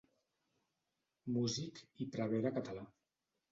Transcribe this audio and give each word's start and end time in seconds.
Músic 1.37 1.83
i 2.07 2.09
prevere 2.17 2.55
català. 2.59 2.89